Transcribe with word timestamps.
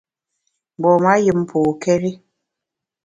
Mgbom-a 0.77 1.13
yùm 1.25 1.41
pôkéri. 1.49 2.11